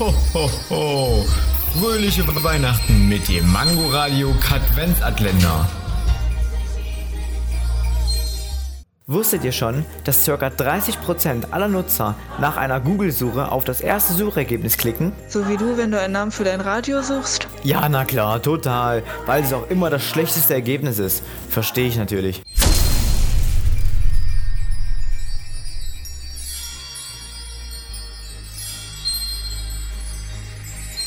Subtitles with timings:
[0.00, 1.26] Ho, ho, ho.
[1.78, 5.68] Fröhliche Weihnachten mit dem Mangoradio Katwenzatländer.
[9.06, 10.32] Wusstet ihr schon, dass ca.
[10.32, 15.12] 30% aller Nutzer nach einer Google-Suche auf das erste Suchergebnis klicken?
[15.28, 17.46] So wie du, wenn du einen Namen für dein Radio suchst?
[17.62, 19.02] Ja, na klar, total.
[19.26, 21.22] Weil es auch immer das schlechteste Ergebnis ist.
[21.50, 22.40] Verstehe ich natürlich.